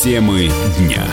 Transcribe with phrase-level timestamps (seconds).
[0.00, 0.48] Темы
[0.78, 1.04] дня.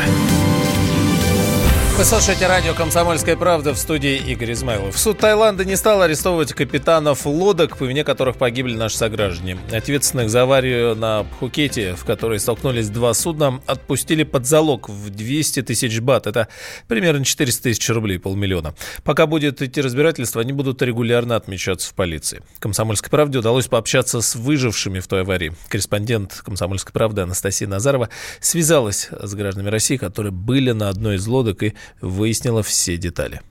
[1.98, 5.00] Вы слушаете радио «Комсомольская правда» в студии Игорь Измайлов.
[5.00, 9.58] Суд Таиланда не стал арестовывать капитанов лодок, по вине которых погибли наши сограждане.
[9.72, 15.62] Ответственных за аварию на Пхукете, в которой столкнулись два судна, отпустили под залог в 200
[15.62, 16.28] тысяч бат.
[16.28, 16.50] Это
[16.90, 18.76] примерно 400 тысяч рублей, полмиллиона.
[19.06, 22.42] Пока будет идти разбирательство, они будут регулярно отмечаться в полиции.
[22.60, 25.54] «Комсомольской правде» удалось пообщаться с выжившими в той аварии.
[25.70, 28.10] Корреспондент «Комсомольской правды» Анастасия Назарова
[28.42, 33.42] связалась с гражданами России, которые были на одной из лодок и выяснила все детали.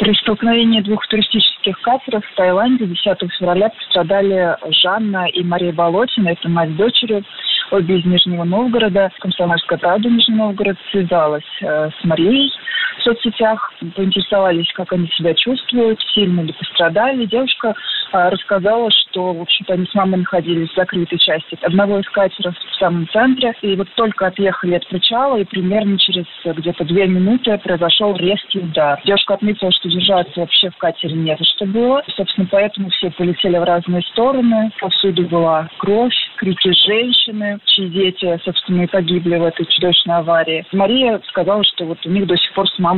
[0.00, 3.04] При столкновении двух туристических катеров в Таиланде 10
[3.38, 6.30] февраля пострадали Жанна и Мария Болотина.
[6.30, 7.24] Это мать с дочерью,
[7.70, 9.10] обе из Нижнего Новгорода.
[9.20, 12.50] Комсомольская правда Нижний Новгород связалась э, с Марией
[13.04, 17.26] в соцсетях, поинтересовались, как они себя чувствуют, сильно ли пострадали.
[17.26, 17.74] Девушка
[18.12, 22.54] э, рассказала, что, в общем-то, они с мамой находились в закрытой части одного из катеров
[22.56, 23.54] в самом центре.
[23.60, 29.00] И вот только отъехали от причала, и примерно через где-то две минуты произошел резкий удар.
[29.04, 32.02] Девушка отметила, что держаться вообще в катере не за что было.
[32.16, 34.70] Собственно, поэтому все полетели в разные стороны.
[34.80, 40.64] Повсюду была кровь, крики женщины, чьи дети, собственно, и погибли в этой чудовищной аварии.
[40.72, 42.93] Мария сказала, что вот у них до сих пор с мамой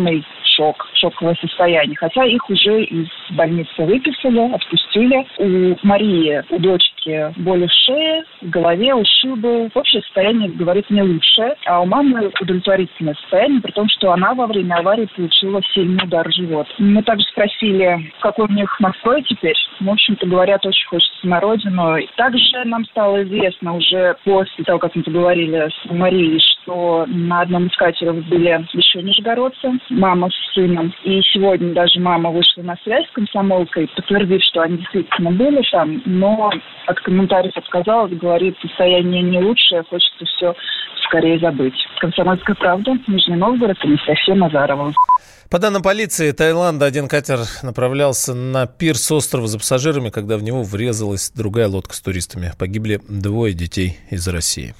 [0.56, 1.96] шок, шоковое состояние.
[1.96, 5.26] Хотя их уже из больницы выписали, отпустили.
[5.38, 9.70] У Марии, у дочки боли в шее, в голове, ушибы.
[9.74, 11.54] Общее состояние, говорит, не лучшее.
[11.66, 16.28] А у мамы удовлетворительное состояние, при том, что она во время аварии получила сильный удар
[16.28, 16.66] в живот.
[16.78, 19.56] Мы также спросили, какой у них настрой теперь.
[19.80, 21.96] В общем-то, говорят, очень хочется на родину.
[21.96, 27.42] И также нам стало известно уже после того, как мы поговорили с Марией, что на
[27.42, 30.92] одном из катеров были еще нижегородцы, мама с сыном.
[31.04, 36.02] И сегодня даже мама вышла на связь с комсомолкой, подтвердив, что они действительно были там,
[36.04, 36.50] но
[36.86, 40.54] от комментариев отказалась, говорит, состояние не лучшее, хочется все
[41.04, 41.74] скорее забыть.
[42.00, 44.92] Комсомольская правда, Нижний Новгород, Анастасия Назарова.
[45.50, 50.42] По данным полиции Таиланда, один катер направлялся на пир с острова за пассажирами, когда в
[50.42, 52.52] него врезалась другая лодка с туристами.
[52.58, 54.74] Погибли двое детей из России.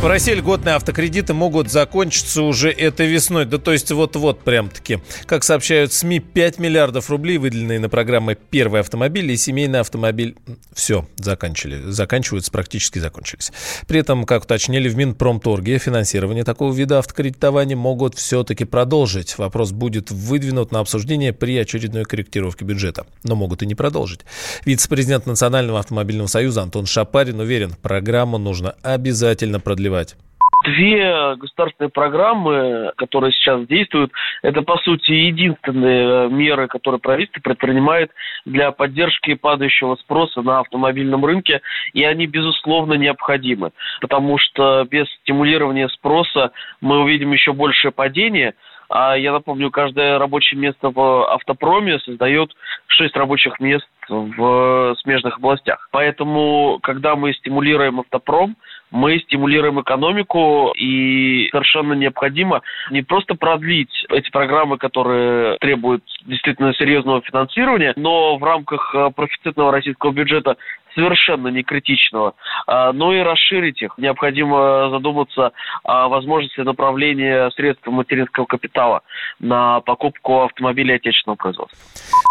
[0.00, 5.00] В России льготные автокредиты могут закончиться уже этой весной, да то есть вот-вот прям-таки.
[5.26, 10.36] Как сообщают СМИ, 5 миллиардов рублей, выделенные на программы «Первый автомобиль» и «Семейный автомобиль»
[10.72, 13.50] все, заканчивали, заканчиваются, практически закончились.
[13.88, 19.36] При этом, как уточнили в Минпромторге, финансирование такого вида автокредитования могут все-таки продолжить.
[19.36, 23.04] Вопрос будет выдвинут на обсуждение при очередной корректировке бюджета.
[23.24, 24.20] Но могут и не продолжить.
[24.64, 30.16] Вице-президент Национального автомобильного союза Антон Шапарин уверен, программу нужно обязательно продлевать продлевать?
[30.64, 34.10] Две государственные программы, которые сейчас действуют,
[34.42, 38.10] это, по сути, единственные меры, которые правительство предпринимает
[38.44, 41.60] для поддержки падающего спроса на автомобильном рынке,
[41.92, 46.50] и они, безусловно, необходимы, потому что без стимулирования спроса
[46.80, 48.54] мы увидим еще большее падение,
[48.88, 52.50] а я напомню, каждое рабочее место в автопроме создает
[52.86, 55.88] 6 рабочих мест в смежных областях.
[55.92, 58.56] Поэтому, когда мы стимулируем автопром,
[58.90, 67.20] мы стимулируем экономику, и совершенно необходимо не просто продлить эти программы, которые требуют действительно серьезного
[67.20, 70.56] финансирования, но в рамках э, профицитного российского бюджета
[70.98, 72.34] совершенно не критичного,
[72.66, 73.94] а, но и расширить их.
[73.98, 75.52] Необходимо задуматься
[75.84, 79.02] о возможности направления средств материнского капитала
[79.38, 81.78] на покупку автомобилей отечественного производства.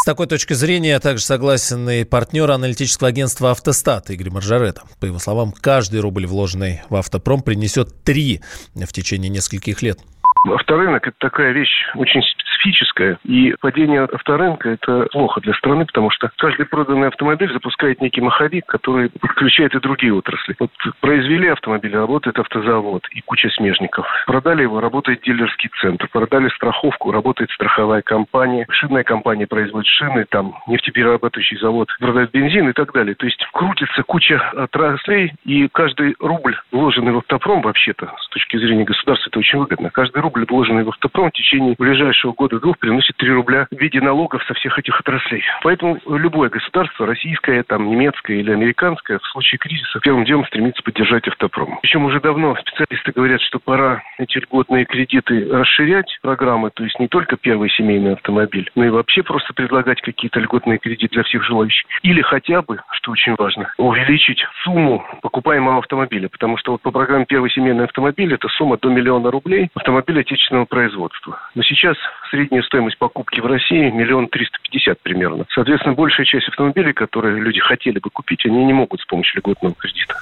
[0.02, 4.82] С такой точки зрения также согласен и партнер аналитического агентства «Автостат» Игорь Маржарета.
[5.00, 8.42] По его словам, каждый рубль, вложенный в автопром, принесет три
[8.76, 10.00] в течение нескольких лет.
[10.46, 12.22] Авторынок– это такая вещь очень
[12.68, 18.22] специфическая, и падение авторынка– это плохо для страны, потому что каждый проданный автомобиль запускает некий
[18.22, 20.56] маховик, который подключает и другие отрасли.
[20.60, 24.06] Вот произвели автомобиль, работает автозавод и куча смежников.
[24.26, 26.08] Продали его, работает дилерский центр.
[26.12, 28.66] Продали страховку, работает страховая компания.
[28.70, 33.16] Шинная компания производит шины, там нефтеперерабатывающий завод продает бензин и так далее.
[33.16, 38.84] То есть крутится куча отраслей, и каждый рубль, вложенный в автопром, вообще-то, с точки зрения
[38.84, 39.90] государства, это очень выгодно.
[39.90, 44.44] Каждый рубль, вложенный в автопром, в течение ближайшего года-двух приносит 3 рубля в виде налогов
[44.48, 45.44] со всех этих отраслей.
[45.64, 51.28] Поэтому любое государство, российское, там, немецкое или американское, в случае кризиса первым делом стремится поддержать
[51.28, 51.80] автопром.
[51.82, 57.08] Причем уже давно специалисты говорят, что пора эти льготные кредиты расширять, программы, то есть не
[57.08, 61.86] только первый семейный автомобиль, но и вообще просто предлагать какие-то льготные кредиты для всех желающих.
[62.02, 67.26] Или хотя бы, что очень важно, увеличить сумму покупаемого автомобиля, потому что вот по программе
[67.26, 71.40] первый семейный автомобиль это сумма до миллиона рублей автомобиля отечественного производства.
[71.56, 71.98] Но сейчас
[72.30, 75.46] с средняя стоимость покупки в России миллион триста пятьдесят примерно.
[75.54, 79.76] Соответственно, большая часть автомобилей, которые люди хотели бы купить, они не могут с помощью льготного
[79.76, 80.16] кредита.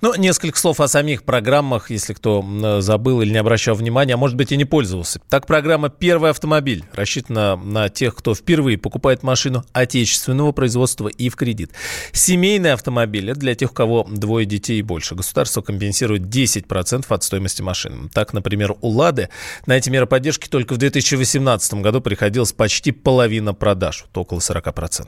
[0.00, 2.44] Ну, несколько слов о самих программах, если кто
[2.80, 5.20] забыл или не обращал внимания, а может быть и не пользовался.
[5.28, 11.36] Так, программа «Первый автомобиль» рассчитана на тех, кто впервые покупает машину отечественного производства и в
[11.36, 11.70] кредит.
[12.12, 15.14] Семейные автомобили для тех, у кого двое детей и больше.
[15.14, 18.08] Государство компенсирует 10% от стоимости машины.
[18.12, 19.30] Так, например, у «Лады»
[19.66, 25.06] на эти меры поддержки только в 2018 году приходилось почти половина продаж, около 40%.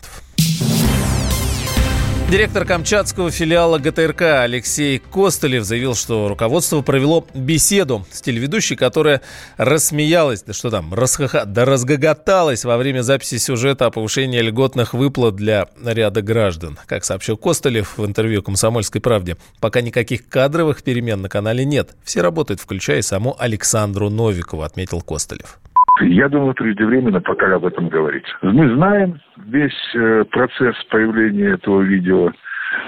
[2.30, 9.22] Директор камчатского филиала ГТРК Алексей Костылев заявил, что руководство провело беседу с телеведущей, которая
[9.56, 15.36] рассмеялась, да что там, расхаха, да разгоготалась во время записи сюжета о повышении льготных выплат
[15.36, 16.78] для ряда граждан.
[16.84, 21.96] Как сообщил Костылев в интервью «Комсомольской правде», пока никаких кадровых перемен на канале нет.
[22.04, 25.58] Все работают, включая саму Александру Новикову, отметил Костылев.
[26.00, 28.26] Я думаю, преждевременно пока об этом говорить.
[28.42, 32.32] Мы знаем весь э, процесс появления этого видео.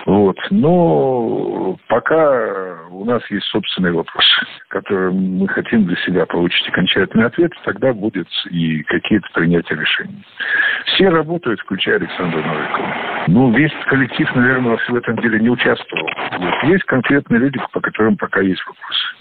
[0.07, 0.37] Вот.
[0.51, 7.53] Но пока у нас есть собственные вопросы, которые мы хотим для себя получить окончательный ответ,
[7.65, 10.23] тогда будет и какие-то принятия решений.
[10.87, 12.95] Все работают, включая Александра Новикова.
[13.29, 16.09] Ну, весь коллектив, наверное, в этом деле не участвовал.
[16.39, 16.62] Вот.
[16.65, 19.19] Есть конкретные люди, по которым пока есть вопросы.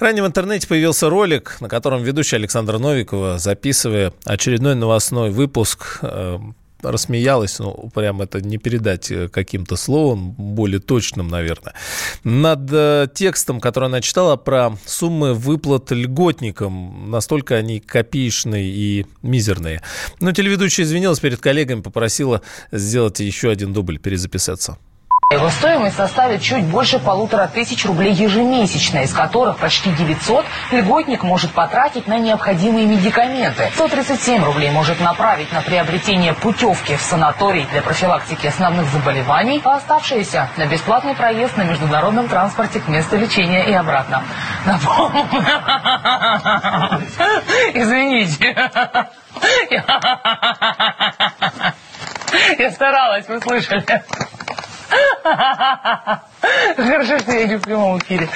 [0.00, 6.38] Ранее в интернете появился ролик, на котором ведущая Александра Новикова, записывая очередной новостной выпуск, э,
[6.84, 11.74] рассмеялась, ну, прям это не передать э, каким-то словом, более точным, наверное,
[12.22, 19.82] над э, текстом, который она читала про суммы выплат льготникам, настолько они копеечные и мизерные.
[20.20, 24.78] Но телеведущая извинилась перед коллегами, попросила сделать еще один дубль, перезаписаться.
[25.34, 31.50] Его стоимость составит чуть больше полутора тысяч рублей ежемесячно, из которых почти 900 льготник может
[31.50, 33.68] потратить на необходимые медикаменты.
[33.74, 40.50] 137 рублей может направить на приобретение путевки в санаторий для профилактики основных заболеваний, а оставшиеся
[40.56, 44.22] на бесплатный проезд на международном транспорте к месту лечения и обратно.
[47.74, 48.56] Извините.
[52.56, 53.84] Я старалась, вы слышали.
[55.24, 56.28] 哈哈哈哈
[56.76, 58.28] Хорошо, что я не в прямом эфире.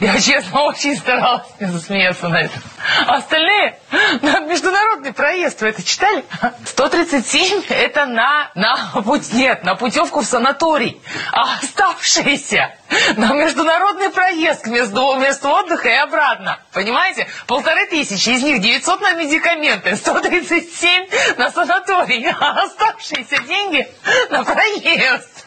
[0.00, 2.58] Я, честно, очень старалась не засмеяться на это.
[3.06, 3.78] А остальные
[4.22, 6.24] на международный проезд вы это читали?
[6.64, 11.00] 137 это на, на путь, нет, на путевку в санаторий.
[11.32, 12.74] А оставшиеся
[13.16, 16.58] на международный проезд к месту, месту отдыха и обратно.
[16.72, 17.28] Понимаете?
[17.46, 23.88] Полторы тысячи, из них 900 на медикаменты, 137 на санаторий, а оставшиеся деньги
[24.30, 25.41] на проезд.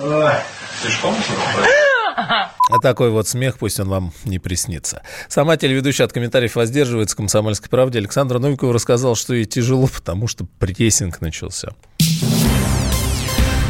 [0.00, 0.32] Ой,
[2.70, 5.02] а такой вот смех, пусть он вам не приснится.
[5.28, 7.98] Сама телеведущая от комментариев воздерживается «Комсомольской правде».
[7.98, 11.70] Александр Новиков рассказал, что ей тяжело, потому что прессинг начался.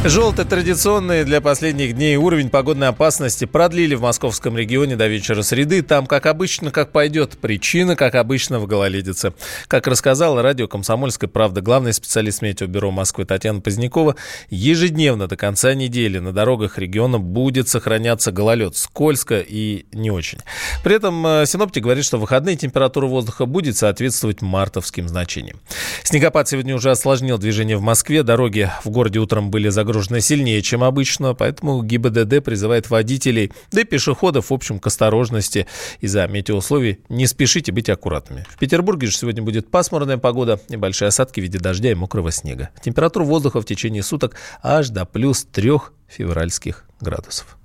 [0.05, 5.81] Желтый традиционный для последних дней уровень погодной опасности продлили в московском регионе до вечера среды.
[5.81, 7.37] Там, как обычно, как пойдет.
[7.41, 9.33] Причина, как обычно, в гололедице.
[9.67, 14.15] Как рассказала радио «Комсомольская правда» главный специалист Метеобюро Москвы Татьяна Позднякова,
[14.49, 18.77] ежедневно до конца недели на дорогах региона будет сохраняться гололед.
[18.77, 20.37] Скользко и не очень.
[20.81, 25.59] При этом э, синоптик говорит, что выходные температура воздуха будет соответствовать мартовским значениям.
[26.03, 28.23] Снегопад сегодня уже осложнил движение в Москве.
[28.23, 33.81] Дороги в городе утром были загружены загружена сильнее, чем обычно, поэтому ГИБДД призывает водителей, да
[33.81, 35.65] и пешеходов, в общем, к осторожности
[35.99, 36.99] из-за метеоусловий.
[37.09, 38.45] Не спешите быть аккуратными.
[38.47, 42.69] В Петербурге же сегодня будет пасмурная погода, небольшие осадки в виде дождя и мокрого снега.
[42.83, 47.57] Температура воздуха в течение суток аж до плюс трех февральских градусов.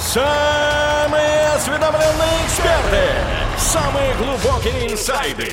[0.00, 3.02] Самые осведомленные эксперты,
[3.58, 5.52] самые глубокие инсайды,